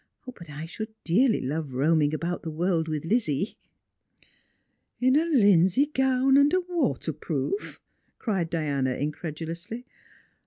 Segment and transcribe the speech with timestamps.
[0.25, 3.59] But x should dearly love roam ing about the world with Lizzie.""
[4.99, 7.79] In a hnsey gown and a waterproof?"
[8.17, 9.83] cried Diana incredu lously.